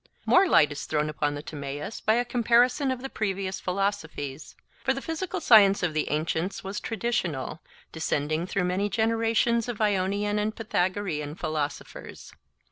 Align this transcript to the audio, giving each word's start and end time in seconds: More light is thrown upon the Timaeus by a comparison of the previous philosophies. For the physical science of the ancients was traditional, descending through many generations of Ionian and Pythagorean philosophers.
More 0.25 0.49
light 0.49 0.71
is 0.71 0.85
thrown 0.87 1.11
upon 1.11 1.35
the 1.35 1.43
Timaeus 1.43 2.01
by 2.01 2.15
a 2.15 2.25
comparison 2.25 2.89
of 2.89 3.03
the 3.03 3.07
previous 3.09 3.59
philosophies. 3.59 4.55
For 4.83 4.95
the 4.95 5.01
physical 5.01 5.39
science 5.39 5.83
of 5.83 5.93
the 5.93 6.09
ancients 6.09 6.63
was 6.63 6.79
traditional, 6.79 7.59
descending 7.91 8.47
through 8.47 8.63
many 8.63 8.89
generations 8.89 9.69
of 9.69 9.79
Ionian 9.79 10.39
and 10.39 10.55
Pythagorean 10.55 11.35
philosophers. 11.35 12.33